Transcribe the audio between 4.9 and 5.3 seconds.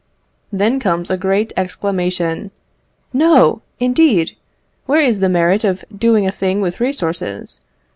is the